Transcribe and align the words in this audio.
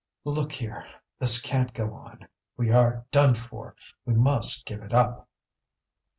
"Look 0.25 0.51
here! 0.53 0.83
this 1.19 1.39
can't 1.39 1.71
go 1.75 1.93
on, 1.93 2.27
we 2.57 2.71
are 2.71 3.05
done 3.11 3.35
for. 3.35 3.75
We 4.03 4.15
must 4.15 4.65
give 4.65 4.81
it 4.81 4.95
up." 4.95 5.29